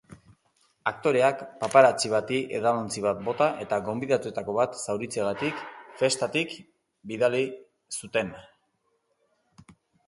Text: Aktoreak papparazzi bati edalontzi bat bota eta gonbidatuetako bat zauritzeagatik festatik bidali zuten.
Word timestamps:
Aktoreak 0.91 1.43
papparazzi 1.63 2.09
bati 2.13 2.39
edalontzi 2.59 3.03
bat 3.07 3.21
bota 3.29 3.49
eta 3.67 3.79
gonbidatuetako 3.91 4.57
bat 4.61 4.81
zauritzeagatik 4.87 5.63
festatik 6.03 6.59
bidali 7.13 7.47
zuten. 8.03 8.35